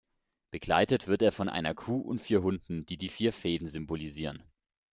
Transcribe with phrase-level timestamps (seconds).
[0.49, 4.41] Begleitet wird er von einer Kuh und vier Hunden, die die vier Veden symbolisieren.